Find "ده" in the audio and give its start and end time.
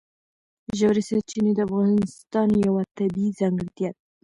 3.93-3.99